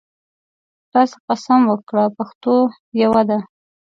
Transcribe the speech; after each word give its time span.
راسه 0.93 1.17
قسم 1.27 1.61
وکړو 1.69 2.05
پښتو 2.17 2.53
یوه 3.01 3.21
ده 3.29 3.37